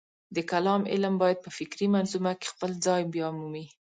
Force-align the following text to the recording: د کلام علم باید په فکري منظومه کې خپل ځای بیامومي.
د 0.35 0.37
کلام 0.51 0.81
علم 0.93 1.13
باید 1.21 1.39
په 1.45 1.49
فکري 1.57 1.87
منظومه 1.95 2.31
کې 2.39 2.47
خپل 2.53 2.71
ځای 2.85 3.01
بیامومي. 3.13 3.65